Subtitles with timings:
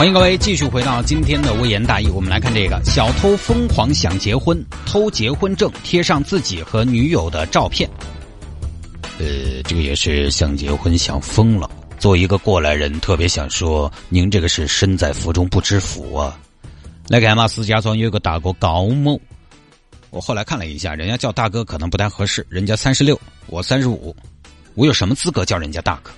[0.00, 7.86] 欢迎各位继续回到今天的微言大义，我们来看这个小偷疯狂想结婚，偷结婚证贴上自己和女友的照片。
[9.18, 11.70] 呃，这个也是想结婚想疯了。
[11.98, 16.40] 作为一个过来人，特别想说，您这个是身在福中不知福啊。
[17.08, 19.20] 来看嘛，石家庄有个大哥高某，
[20.08, 24.16] 我后来看了一下，人家叫大哥可能不太合适，人家三十六，我三十五，
[24.76, 26.10] 我有什么资格叫人家大哥？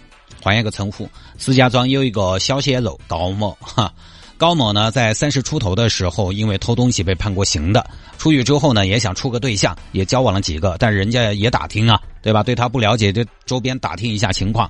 [0.43, 3.95] 换一个称呼，石家庄有一个小鲜肉高某，哈，
[4.37, 12.43] 高某呢在三十出头的时候，因为偷东西被判过刑的，出狱之后呢也想处个对象，也交往了几个，但人家也打听啊，对吧？
[12.43, 14.69] 对他不了解，就周边打听一下情况。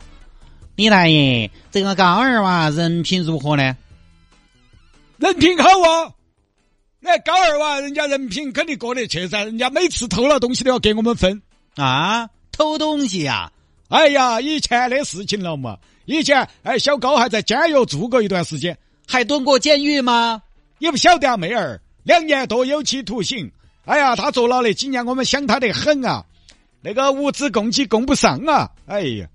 [0.77, 3.75] 李大爷，这个高二娃人品如何呢？
[5.17, 6.13] 人品好啊！
[7.01, 11.41] 那高二娃人家人品肯定过得去噻，人家每次偷了东西都要给我们分
[11.77, 13.51] 啊，偷东西呀！
[13.93, 15.77] 哎呀，以前的事情了嘛。
[16.07, 18.77] 以前，哎，小高还在监狱住过一段时间，
[19.07, 20.41] 还蹲过监狱吗？
[20.79, 23.53] 也不晓得啊，妹儿，两年多有期徒刑。
[23.85, 26.25] 哎呀，他坐牢那几年，我们想他得很啊。
[26.81, 28.71] 那个物资供给供不上啊。
[28.87, 29.29] 哎呀，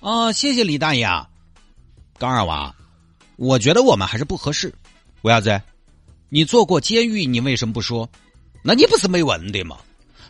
[0.00, 1.26] 哦，谢谢李大爷啊。
[2.18, 2.74] 高二娃，
[3.36, 4.70] 我觉得我们还是不合适。
[5.22, 5.58] 为啥子？
[6.28, 8.06] 你坐过监狱，你为什么不说？
[8.62, 9.78] 那你不是没问的吗？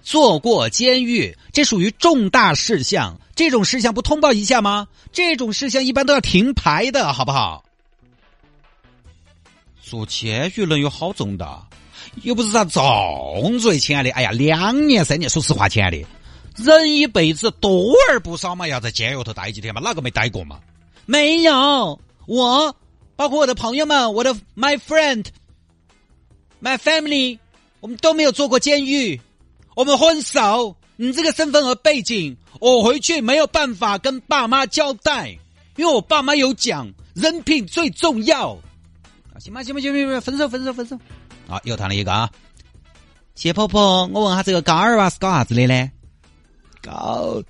[0.05, 4.87] 坐过监狱，这属于重大事项，这种事项不通报一下吗？
[5.13, 7.65] 这种事项一般都要停牌的，好不好？
[9.83, 11.67] 坐监狱能有好重大？
[12.23, 14.11] 又不是啥重罪，亲爱的。
[14.11, 16.05] 哎呀，两年三年，说实话，亲爱的，
[16.57, 19.81] 人一辈子多而不少嘛，要在监狱头待几天嘛？
[19.81, 20.61] 哪个没待过嘛？
[21.07, 22.77] 没有，我
[23.17, 27.39] 包括我的朋友们，我的 my friend，my family，
[27.81, 29.19] 我们都没有坐过监狱。
[29.75, 35.37] 我们分手，你这个身份和背景，我回去没有办法跟爸妈交代，
[35.77, 38.57] 因为我爸妈有讲人品最重要。
[39.41, 40.97] 行吧，行吧，行吧，行吧，分手，分手，分手。
[41.49, 42.31] 啊，又谈了一个啊，
[43.35, 45.91] 谢婆婆，我问下这个高二娃是搞啥子的呢？
[46.81, 47.43] 高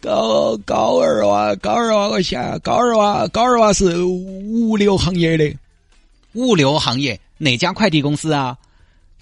[0.00, 5.52] 高高二娃，高二娃，我想高二娃，高二娃是物流行业的，
[6.34, 8.56] 物流行业哪家快递公司啊？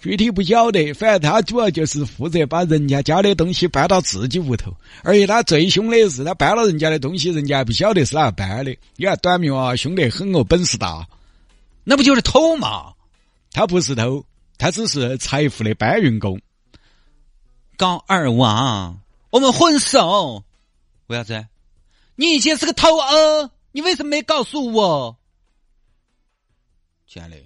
[0.01, 8.75] 具体不晓得，反正他主要就是负责把人家家的东西搬到自己屋头，而且他最凶的是，他搬了人家的东西，人家还不晓得是哪个搬的。
[8.97, 11.07] 你看短命啊，凶得很哦，本事大，
[11.85, 12.95] 那不就是偷嘛？
[13.53, 14.25] 他不是偷，
[14.57, 16.41] 他只是财富的搬运工。
[17.77, 18.97] 高二娃，
[19.29, 20.45] 我们分手，
[21.09, 21.47] 为啥子？
[22.17, 25.19] 你以前是个偷儿，你为什么没告诉我？
[27.07, 27.37] 亲爱的，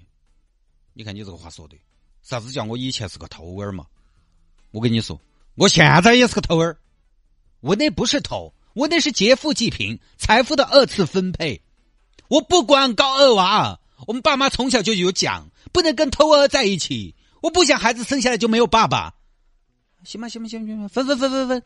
[0.93, 1.77] 你看你这个话说的。
[2.25, 3.85] 啥子叫我以前是个偷儿嘛？
[4.71, 5.21] 我跟你说，
[5.57, 6.75] 我现在也是个偷儿。
[7.61, 11.61] 我那不是偷，我那是劫富济贫，财富的二次分配。
[12.29, 17.15] 我不管高二娃，我们爸妈从小就有讲，不能跟偷儿在一起。
[17.43, 19.15] 我不想孩子生下来就没有爸爸。
[20.03, 21.63] 行吧，行吧，行吧，行吧，分分分分分。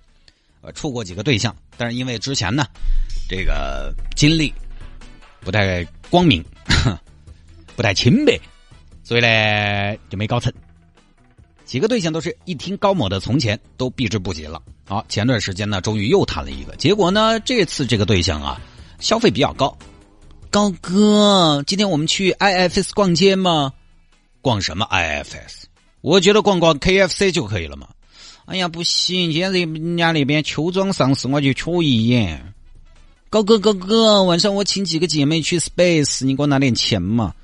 [0.61, 2.67] 呃，处过几个对象，但是因为之前呢，
[3.29, 4.53] 这个经历
[5.39, 6.45] 不太光明，
[7.77, 8.37] 不太清白。
[9.09, 10.53] 所以呢，就没搞成。
[11.65, 14.61] 几个对象都是一听高某的从前，都避之不及了。
[14.87, 18.61] 好，前段时间呢，终于又谈了一个，结果呢，这次这个对象啊，
[19.01, 19.75] 消费比较高。
[20.51, 23.73] 高哥，今天我们去 IFS 逛街吗？
[24.43, 25.65] 逛什么 IFS？
[26.03, 27.89] 我觉得逛逛 KFC 就可以了嘛。
[28.45, 32.53] 哎呀，不行，今天人家那边秋装上市，我就瞧一眼。
[33.31, 37.35] 高哥，高哥，晚上我请几个姐妹去 Space，你给我拿点钱嘛。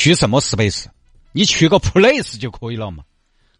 [0.00, 0.86] 去什么 space？
[1.32, 3.04] 你去个 place 就可以了嘛。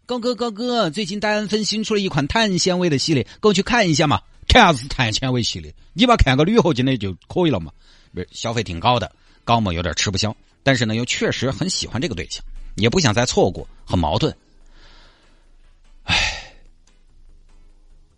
[0.07, 4.19] 高哥，高哥，最近丹芬新出了一款碳纤维的系列，跟我去看一下嘛。
[4.47, 5.71] 看啥子碳纤维系列？
[5.93, 7.71] 你把看个铝合金的就可以了嘛。
[8.31, 9.13] 消费挺高的，
[9.43, 12.43] 高某有点吃不消，但是呢又确实很喜欢这个对象，
[12.73, 14.35] 也不想再错过，很矛盾。
[16.05, 16.55] 唉，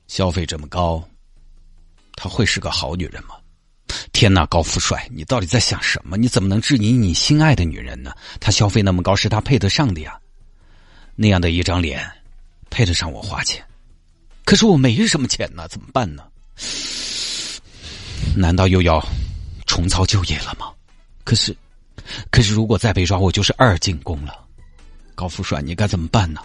[0.07, 1.05] 消费这么高，
[2.15, 3.35] 她会是个好女人吗？
[4.11, 6.17] 天呐，高富帅，你到底在想什么？
[6.17, 8.13] 你怎么能质疑你心爱的女人呢？
[8.39, 10.17] 她消费那么高，是她配得上的呀。
[11.15, 12.09] 那样的一张脸，
[12.69, 13.63] 配得上我花钱。
[14.45, 16.23] 可是我没什么钱呢，怎么办呢？
[18.35, 19.05] 难道又要
[19.65, 20.71] 重操旧业了吗？
[21.23, 21.55] 可是，
[22.31, 24.43] 可是如果再被抓，我就是二进宫了。
[25.15, 26.41] 高富帅，你该怎么办呢？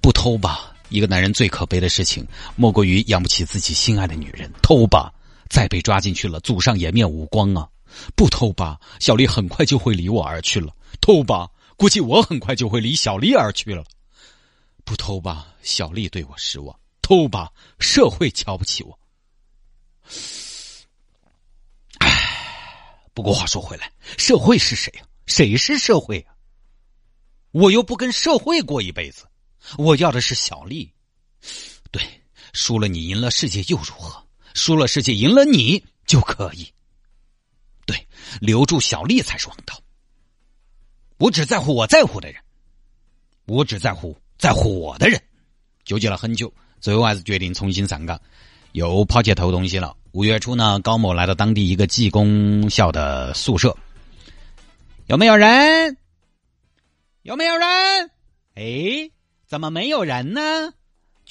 [0.00, 2.24] 不偷吧，一个男人最可悲的事情，
[2.54, 4.50] 莫过于养不起自己心爱的女人。
[4.62, 5.12] 偷吧，
[5.50, 7.68] 再被抓进去了，祖上颜面无光啊！
[8.14, 13.84] 不偷吧，小丽很快就会离我而去了；偷吧，估计我很快就会离小丽而去了。
[14.84, 18.98] 不偷吧，小丽对我失望；偷吧，社会瞧不起我。
[21.98, 25.04] 唉，不过话说回来，社会是谁呀？
[25.26, 26.34] 谁是社会啊？
[27.50, 29.26] 我又不跟社会过一辈子。
[29.76, 30.92] 我要的是小丽，
[31.90, 32.00] 对，
[32.52, 34.24] 输了你赢了世界又如何？
[34.54, 36.72] 输了世界赢了你就可以。
[37.86, 38.06] 对，
[38.40, 39.80] 留住小丽才是王道。
[41.18, 42.42] 我只在乎我在乎的人，
[43.46, 45.20] 我只在乎在乎我的人。
[45.84, 48.20] 纠结了很久，最后还是决定重新上岗，
[48.72, 49.96] 又跑去偷东西了。
[50.12, 53.76] 五月初呢，高某来到当地一个技工校的宿舍，
[55.06, 55.96] 有没有人？
[57.22, 58.10] 有没有人？
[58.54, 59.10] 哎。
[59.46, 60.72] 怎么没有人呢？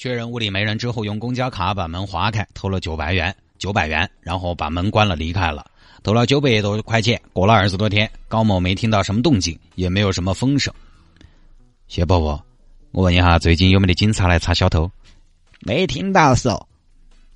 [0.00, 5.70] 确认屋里没人之后，用公交卡把门划开，偷了九百元，九百元，然后把门关了，离开了，
[6.02, 7.20] 偷了九百多块钱。
[7.34, 10.72] 过了二十多天，高某没听到什么动静，也没有什么风声。
[11.86, 12.42] 谢伯伯，
[12.92, 14.90] 我问一下，最近有没得警察来查小偷？
[15.60, 16.66] 没听到说。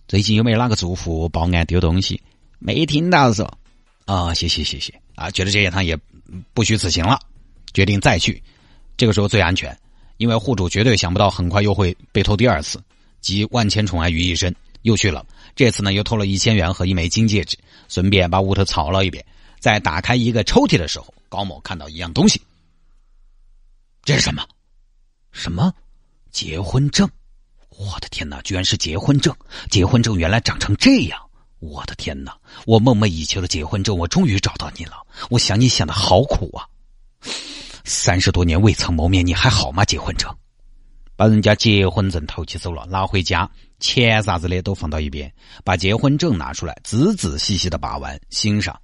[0.08, 2.18] 最近有没有哪个住户报案丢东西？
[2.60, 3.58] 没听到说。
[4.06, 5.94] 啊，谢谢谢谢啊，觉得这一趟也
[6.54, 7.20] 不虚此行了，
[7.74, 8.42] 决定再去，
[8.96, 9.78] 这个时候最安全。
[10.16, 12.82] 因为户主绝对想不到，很快又会被偷第二次，
[13.20, 15.24] 集万千宠爱于一身，又去了。
[15.56, 17.56] 这次呢，又偷了一千元和一枚金戒指，
[17.88, 19.24] 顺便把屋头扫了一遍。
[19.58, 22.40] 在打开一个抽屉的时候，高某看到一样东西。
[24.02, 24.46] 这是什么？
[25.32, 25.72] 什么？
[26.30, 27.08] 结婚证！
[27.70, 29.34] 我的天哪，居然是结婚证！
[29.70, 31.20] 结婚证原来长成这样！
[31.60, 32.36] 我的天哪，
[32.66, 34.96] 我梦寐以求的结婚证，我终于找到你了！
[35.30, 36.68] 我想你想的好苦啊！
[37.84, 39.84] 三十多年未曾谋面，你还好吗？
[39.84, 40.34] 结婚证，
[41.16, 43.48] 把人家结婚证偷起走了，拿回家，
[43.78, 45.32] 钱啥子的都放到一边，
[45.62, 48.80] 把结婚证拿出来，仔仔细细的把玩欣赏，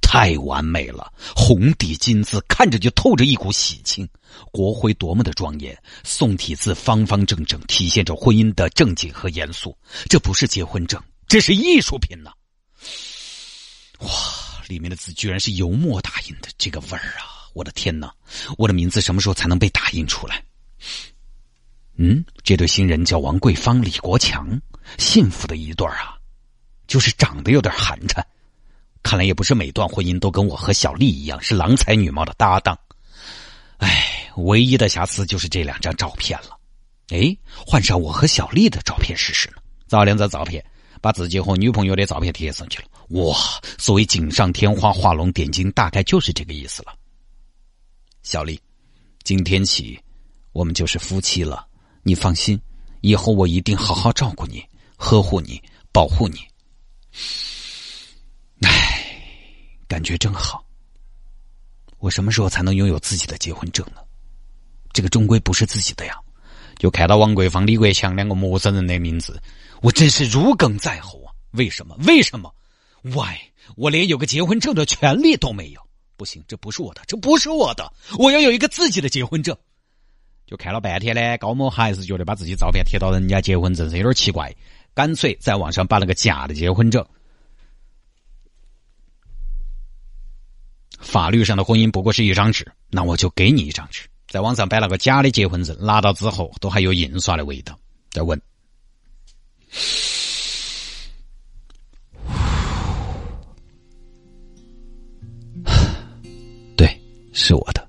[0.00, 4.08] 太完美了，红底金字，看着就透着一股喜庆。
[4.52, 9.76] 国徽多么的庄严，宋体字方方正正，体现着婚姻的正经和严肃。
[10.08, 12.30] 这不是结婚证，这是艺术品呐！
[13.98, 14.08] 哇，
[14.66, 17.39] 里面的字居然是油墨打印的，这个味儿啊！
[17.52, 18.12] 我的天哪！
[18.58, 20.42] 我的名字什么时候才能被打印出来？
[21.96, 24.60] 嗯，这对新人叫王桂芳、李国强，
[24.98, 26.16] 幸福的一对啊，
[26.86, 28.22] 就是长得有点寒碜。
[29.02, 32.78] 看来也不是每段婚姻都跟我和小丽一样是郎才女貌的搭档。
[33.78, 36.56] 哎，唯一的瑕疵就是这两张照片了。
[37.08, 37.36] 哎，
[37.66, 39.56] 换上我和小丽的照片试试呢？
[39.88, 40.64] 找两张照片，
[41.00, 42.88] 把自己和女朋友的照片贴上去了。
[43.20, 43.36] 哇，
[43.78, 46.94] 所谓锦上添花、画龙点睛，大概就是这个意思了。
[48.22, 48.60] 小丽，
[49.24, 49.98] 今天起，
[50.52, 51.66] 我们就是夫妻了。
[52.02, 52.60] 你放心，
[53.00, 54.62] 以后我一定好好照顾你、
[54.96, 56.38] 呵护你、保护你。
[58.62, 59.16] 唉，
[59.88, 60.64] 感觉真好。
[61.98, 64.02] 我什么时候才能拥有自己的结婚证呢？
[64.92, 66.14] 这个终归不是自己的呀。
[66.78, 69.42] 就看到王桂芳、李国强两个陌生人的名字，
[69.82, 71.32] 我真是如鲠在喉啊！
[71.52, 71.96] 为什么？
[72.06, 72.54] 为什么
[73.02, 73.36] ？Why？
[73.76, 75.80] 我连有个结婚证的权利都没有。
[76.20, 79.56] 不行，这不是我的，这不是我的，我要有一个自己的结婚证。
[80.46, 84.54] 就看了半天呢，高某还是觉得把自己照片贴到人家结婚证上有点奇怪，
[84.92, 87.02] 干脆在网上办了个假的结婚证。
[90.98, 97.78] 法律上的婚姻不过是一张纸，那我就给你一张纸，在网上摆了个假的结婚证，拿到之后都还有印刷的味道。
[98.10, 98.38] 再问。
[107.42, 107.88] 是我的，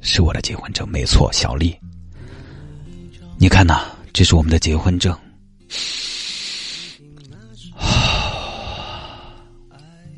[0.00, 1.78] 是我的结婚证，没错，小丽。
[3.36, 3.84] 你看呐，
[4.14, 5.14] 这是我们的结婚证。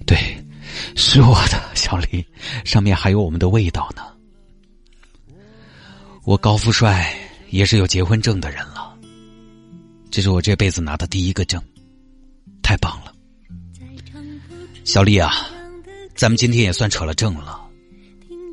[0.07, 0.16] 对，
[0.95, 2.25] 是我的，小丽，
[2.64, 4.02] 上面还有我们的味道呢。
[6.23, 7.12] 我高富帅
[7.50, 8.97] 也是有结婚证的人了，
[10.12, 11.61] 这是我这辈子拿的第一个证，
[12.62, 13.12] 太棒了。
[14.85, 15.33] 小丽啊，
[16.14, 17.58] 咱们今天也算扯了证了。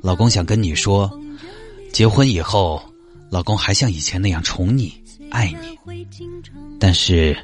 [0.06, 1.12] 老公想跟你说，
[1.92, 2.80] 结婚以后，
[3.32, 4.94] 老公还像以前那样宠你、
[5.32, 5.76] 爱你。
[6.80, 7.36] 但是，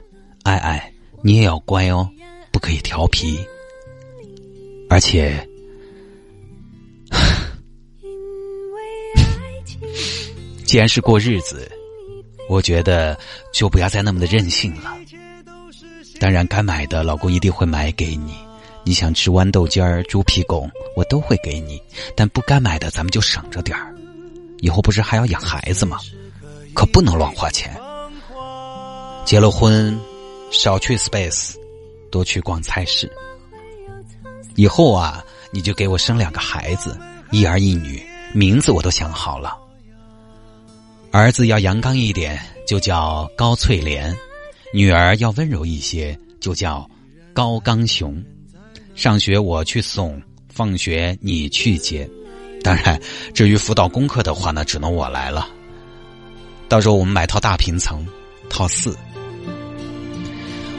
[0.44, 2.08] 爱爱，你也要乖哦，
[2.52, 3.44] 不可以调皮。
[4.92, 5.44] 而且，
[10.64, 11.68] 既然是过日子，
[12.48, 13.18] 我觉得
[13.52, 14.96] 就不要再那么的任性了。
[16.20, 18.36] 当然，该买的，老公一定会买给你。
[18.92, 21.82] 你想吃豌豆尖儿、猪皮拱，我都会给你。
[22.14, 23.96] 但不该买的，咱们就省着点儿。
[24.60, 25.98] 以后不是还要养孩子吗？
[26.74, 27.74] 可不能乱花钱。
[29.24, 29.98] 结了婚，
[30.52, 31.56] 少去 space，
[32.12, 33.10] 多去逛菜市。
[34.58, 37.00] 以后啊，你就给我生两个孩子，
[37.32, 39.58] 一儿一女，名字我都想好了。
[41.14, 44.14] 儿子要阳刚一点，就叫高翠莲；
[44.74, 46.86] 女儿要温柔一些，就叫
[47.34, 48.22] 高刚雄。
[49.02, 50.22] 上学我去送，
[50.54, 52.08] 放学你去接。
[52.62, 53.02] 当然，
[53.34, 55.50] 至于辅导功课的话呢，只能我来了。
[56.70, 58.06] 到时候我们买套大平层，
[58.48, 58.96] 套四。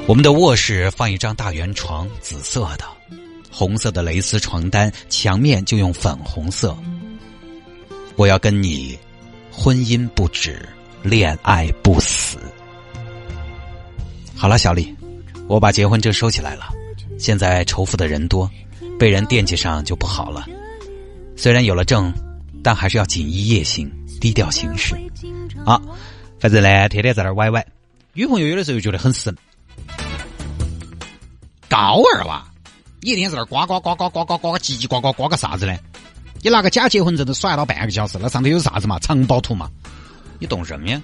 [0.07, 2.85] 我们的卧室放一张大圆床，紫色的，
[3.51, 6.77] 红色的蕾丝床单，墙面就用粉红色。
[8.15, 8.97] 我要跟你，
[9.51, 10.65] 婚姻不止，
[11.03, 12.39] 恋爱不死。
[14.37, 14.95] 好了，小李，
[15.49, 16.73] 我把结婚证收起来了。
[17.23, 18.51] 现在仇富的人多，
[18.99, 20.45] 被人惦记上就不好了。
[21.37, 22.13] 虽然有了证，
[22.65, 23.89] 但还是要锦衣夜行，
[24.21, 24.97] 低调行事。
[25.65, 25.81] 啊，
[26.41, 27.65] 反正呢，天天在那歪歪，
[28.13, 29.33] 女朋友有的时候觉得很神。
[31.69, 32.45] 高二哇，
[33.01, 35.79] 你一天在那儿呱呱呱呱呱呱呱叽叽呱呱呱个啥子呢？
[36.41, 38.99] 你拿个假结婚证都耍到半个小时，那上头有啥子嘛？
[38.99, 39.71] 藏宝图嘛？
[40.41, 41.01] 你懂什么呀？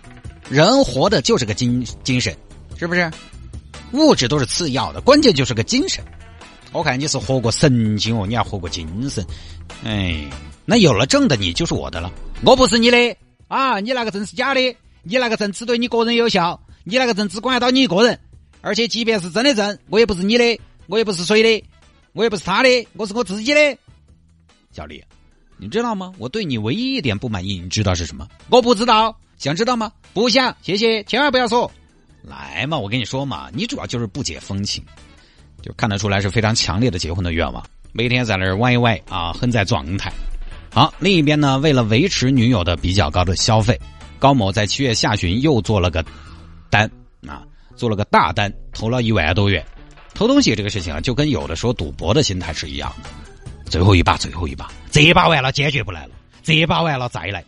[0.51, 2.37] 人活的就是个精精神，
[2.77, 3.09] 是不是？
[3.93, 6.05] 物质都是次要的，关键就是个精神。
[6.73, 9.25] 我看你是活过神经哦，你还活过精神？
[9.85, 10.29] 哎，
[10.65, 12.13] 那有了证的你就是我的了，
[12.45, 13.17] 我不是你的
[13.49, 13.81] 啊！
[13.81, 14.61] 你那个证是假的，
[15.03, 18.19] 你那个证只对你个人有效，你那个证只管得到你一个人。
[18.61, 21.65] 而且，即便是真的证，我也不是你的，我也不是谁的，
[22.13, 23.79] 我也不是他的，我是我自己的。
[24.73, 25.03] 小李，
[25.57, 26.13] 你知道吗？
[26.19, 28.29] 我对你唯一一点不满意，你知道是什么？
[28.51, 29.93] 我不知道，想知道吗？
[30.13, 31.71] 不想，谢谢，千万不要说。
[32.23, 34.85] 来嘛，我跟你说嘛，你主要就是不解风情，
[35.63, 40.13] 就看得出来是非常强烈的结婚的愿望，每天在那儿歪歪啊，很在状态。
[40.73, 43.79] 好，另一边呢，为了维持女友的比较高的消费，
[44.19, 46.05] 高某在七月下旬又做了个
[46.71, 46.91] 单
[47.27, 47.43] 啊。
[47.77, 49.65] 做了个大单，投了一万多元。
[50.13, 53.09] 偷东西这个事情啊，就跟有的时候赌博的心态是一样的。
[53.71, 56.11] 最后一把，最后一把，这一把完了，坚决不来了。
[56.43, 57.45] 这一把完了再来，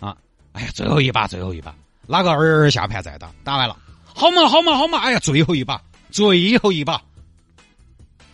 [0.00, 0.16] 啊，
[0.50, 1.72] 哎呀，最后一把，最后一把，
[2.08, 3.30] 哪个儿下盘再打？
[3.44, 3.76] 打完了，
[4.18, 7.00] 好嘛，好嘛，好嘛，哎呀，最后一把，最后一把，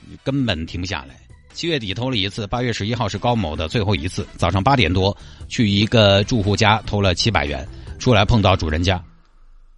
[0.09, 1.14] 你根本停不下来。
[1.53, 4.26] 七月底偷了一次，八月十一号是高某的最后一次。
[4.38, 5.14] 早上八点多
[5.47, 9.05] 去一个住户家偷了七百元，出来碰到主人家，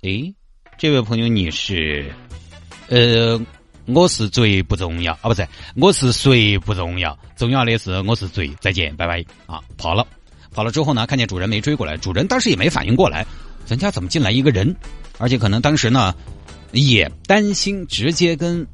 [0.02, 0.32] 诶。
[0.78, 2.08] 这位朋友，你是，
[2.88, 3.40] 呃，
[3.86, 8.48] 我是贼不重要啊，不是，我是谁不重要，重要的是我是贼。
[8.60, 9.60] 再见，拜拜啊！
[9.76, 10.06] 跑了，
[10.52, 13.26] 跑了之后呢，看见主人没追过来，主人当时也没反应过来，
[13.66, 14.72] 人家怎么进来一个人？
[15.18, 16.14] 而且可能当时呢，
[16.72, 18.66] 也担心直接跟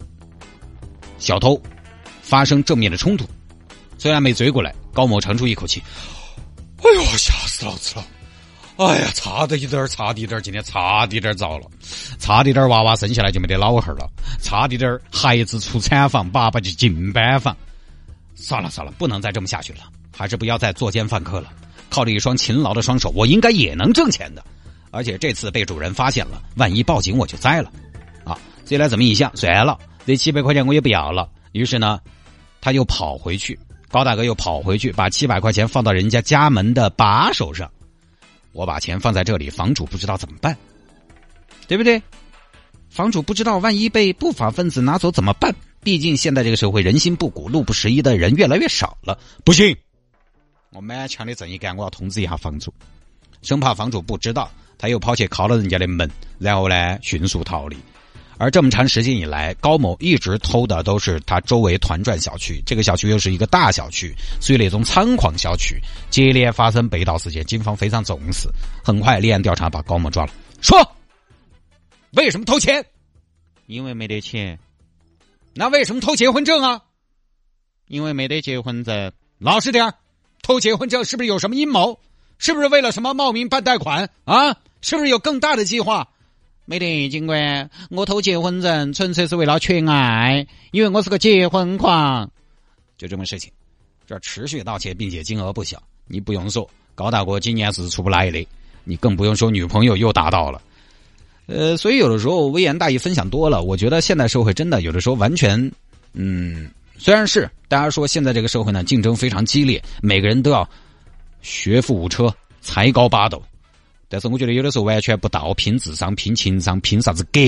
[1.19, 1.61] 小偷
[2.21, 3.25] 发生正面的冲突，
[3.99, 5.83] 虽然没追过来，高某长出一口气，
[6.79, 8.07] 哎呦，吓死老子了！
[8.77, 11.67] 哎呀，差的一点，差的一点，今天差的点儿糟了，
[12.19, 17.57] 差的点，娃娃生下来就没得老汉儿了，差的点，孩子出产房，爸爸就进班房。
[18.35, 19.81] 算了算了，不能再这么下去了，
[20.17, 21.53] 还是不要再作奸犯科了。
[21.91, 24.43] 靠着一双勤劳的双手，我应该也能挣钱的。
[24.93, 27.73] 而且这次被主人发现了，万一报警我就栽了。
[28.25, 28.39] 啊，
[28.71, 31.29] 后来这么一想，算了，这七百块钱我也不要了。
[31.53, 31.99] 于是呢，
[32.61, 33.59] 他又跑回去，
[33.89, 37.69] 高大哥又跑回去，把七百块钱放到人家家门的把手上。
[38.53, 40.57] 我把钱放在这里，房主不知道怎么办，
[41.67, 42.01] 对不对？
[42.91, 45.55] 房主不知道，万一被不法分子拿走怎么办？
[45.83, 49.19] 毕竟现在这个社会人心不古，路不拾遗的人越来越少了。
[49.43, 49.75] 不行，
[50.71, 52.73] 我满腔的正义感，我要通知一下房主，
[53.41, 54.51] 生怕房主不知道，
[54.83, 56.11] 他又跑去敲了人家的门，
[56.41, 57.77] 然后呢，迅速逃离。
[58.37, 68.49] 而这么长时间以来，高某一直偷的都是他周围团转小区，这个小区又是一个大小区，属于那种猖狂小区，接连发生被盗事件，警方非常重视，
[68.83, 70.33] 很快立案调查，把高某抓了。
[70.61, 70.77] 说，
[72.15, 72.85] 为什么偷钱？
[73.67, 74.59] 因为没得钱。
[75.55, 76.83] 那为什么偷结婚证啊？
[77.87, 79.13] 因为没得结婚证。
[79.39, 79.95] 老实点
[80.43, 82.01] 偷结婚证是不是有什么阴谋？
[82.39, 84.57] 是不是为了什么冒名办贷款啊？
[84.83, 86.07] 是不是有更大的计划？
[86.65, 92.31] 没得，警官，我偷结婚证纯粹是为了缺爱，因为我是个结婚狂，
[92.97, 93.51] 就这么事情。
[94.07, 95.83] 这持续盗窃，并且金额不小。
[96.07, 98.47] 你不用说，高大哥今年是出不来的，
[98.85, 100.61] 你更不用说女朋友又达到了。
[101.47, 105.71] 呃，所以有的时候微言大义分享多了，我觉得现代社会真的有的时候完全，
[106.13, 110.69] 嗯，虽然是大家说现在这个社会呢竞争非常激烈，每个人都要
[111.41, 113.43] 学富五车，才高八斗。
[114.13, 117.41] 但是我觉得有的时候完全不到拼智商、拼情商、拼啥子格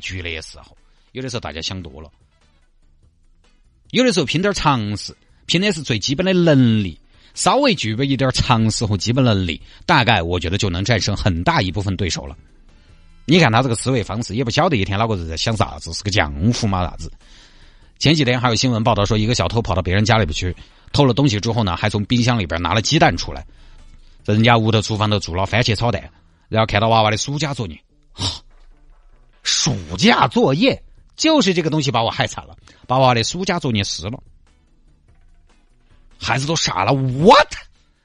[0.00, 0.76] 局的时候，
[1.10, 2.08] 有的时候大家想多了。
[3.90, 5.12] 有的时候拼点常识，
[5.46, 6.96] 拼的是最基本的能力。
[7.34, 12.36] 稍微具备一点常识和基本能力，大概我觉得就能战胜很大一部分对手了。
[13.24, 16.84] 你看他这个思维方式，也不晓得一天哪个人在想啥子，是个浆糊嘛？
[16.84, 17.10] 啥子？
[17.98, 20.54] 前几天还有新闻报道说，一个小偷跑到别人家里边去
[20.92, 23.44] 偷了东西之后呢，还从冰箱里边拿了鸡蛋出来，
[24.22, 26.10] 在人家屋头厨房头做了番茄炒蛋，
[26.48, 27.78] 然后看到娃娃的暑假作业，
[29.42, 30.82] 暑假作业
[31.16, 34.22] 就是这个东西把我害惨了，把娃娃的暑假作业撕了，
[36.18, 37.52] 孩子都傻了，what？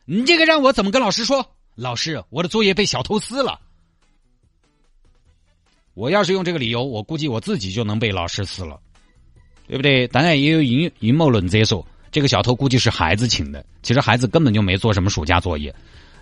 [0.06, 1.46] 你这个让我怎么跟老师说？
[1.76, 3.60] 老师，我的作业被小偷撕了。
[5.94, 8.80] 我要是用这个理由，我估计我自己就能被老师撕了，
[9.68, 10.08] 对不对？
[10.08, 15.74] 当然也有阴阴谋论者说，这个小偷估计是孩子请的，其实孩子根本就没做什么暑假作业。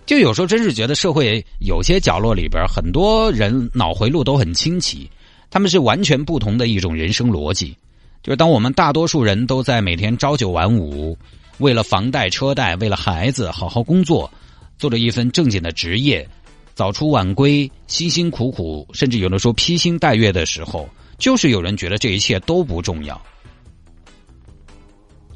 [0.05, 5.09] 就有时候真是觉得社会有些角落里边，很多人脑回路都很清奇，
[5.49, 7.75] 他们是完全不同的一种人生逻辑。
[8.21, 11.17] 就是当我们大多数人都在每天朝九晚五，
[11.57, 14.31] 为了房贷车贷，为了孩子好好工作，
[14.77, 16.27] 做着一份正经的职业。
[16.73, 23.19] 早出晚归，辛辛苦苦，甚至有的时候披星戴月的时候，就是有人觉得这一切都不重要，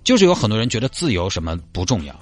[0.03, 2.13] 就是有很多人觉得自由什么不重要，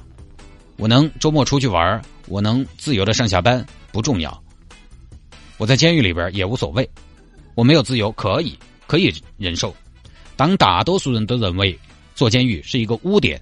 [0.78, 4.44] 我能周末出去玩，我能自由的上下班不重要，
[5.58, 6.88] 我在监狱里边也无所谓，
[7.56, 9.76] 我没有自由可以可以忍受。
[10.36, 11.78] 当大多数人都认为
[12.14, 13.42] 坐监狱是一个污点，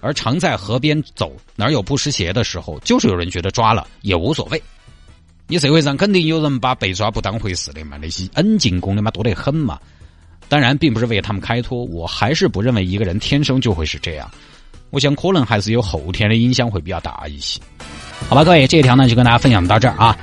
[0.00, 4.62] 而常在河边走哪有不湿鞋的时候，就是有人觉得抓了也无所谓。
[5.48, 9.78] 你社会上肯定有人把被抓不当回事的嘛，那些恩进攻的嘛多得很嘛。
[10.48, 14.30] 当然，并不是为他们开脱，我还是不认为一个人天生就会是这样。
[14.90, 17.60] 我想可能还是有后天的影响会比较大一些。
[18.28, 20.16] 好吧，各位，这一条呢就跟大家分享到这儿啊。